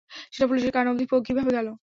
[0.31, 1.67] সেটা পুলিশের কান অব্ধি কীভাবে গেল?